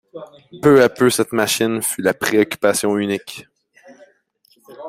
Peu 0.63 0.81
à 0.81 0.89
peu 0.89 1.11
cette 1.11 1.31
machine 1.31 1.83
fut 1.83 2.01
la 2.01 2.15
préoccupation 2.15 2.97
unique. 2.97 3.47